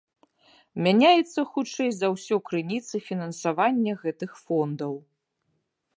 Мяняюцца, 0.87 1.39
хутчэй 1.57 1.89
за 1.99 2.07
ўсё, 2.15 2.35
крыніцы 2.51 2.95
фінансавання 3.11 3.93
гэтых 4.07 4.31
фондаў. 4.45 4.93